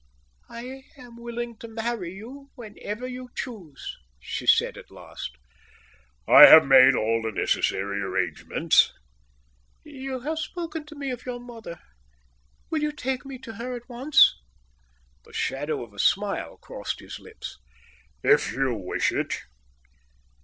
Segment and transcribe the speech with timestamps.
[0.49, 5.37] "I am willing to marry you whenever you choose," she said at last.
[6.27, 8.91] "I have made all the necessary arrangements."
[9.83, 11.77] "You have spoken to me of your mother.
[12.71, 14.33] Will you take me to her at once."
[15.23, 17.59] The shadow of a smile crossed his lips.
[18.23, 19.35] "If you wish it."